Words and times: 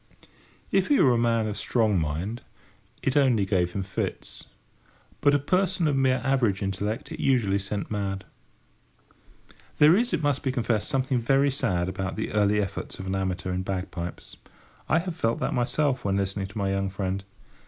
If 0.71 0.87
he 0.87 0.99
were 0.99 1.13
a 1.13 1.17
man 1.19 1.45
of 1.45 1.55
strong 1.59 1.99
mind, 1.99 2.41
it 3.03 3.15
only 3.15 3.45
gave 3.45 3.73
him 3.73 3.83
fits; 3.83 4.45
but 5.19 5.35
a 5.35 5.37
person 5.37 5.87
of 5.87 5.95
mere 5.95 6.19
average 6.23 6.63
intellect 6.63 7.11
it 7.11 7.19
usually 7.19 7.59
sent 7.59 7.91
mad. 7.91 8.23
There 9.77 9.95
is, 9.95 10.11
it 10.11 10.23
must 10.23 10.41
be 10.41 10.51
confessed, 10.51 10.87
something 10.89 11.19
very 11.21 11.51
sad 11.51 11.87
about 11.87 12.15
the 12.15 12.31
early 12.31 12.59
efforts 12.59 12.97
of 12.97 13.05
an 13.05 13.13
amateur 13.13 13.53
in 13.53 13.61
bagpipes. 13.61 14.37
I 14.89 14.97
have 14.97 15.15
felt 15.15 15.39
that 15.41 15.53
myself 15.53 16.03
when 16.03 16.15
listening 16.17 16.47
to 16.47 16.57
my 16.57 16.71
young 16.71 16.89
friend. 16.89 17.23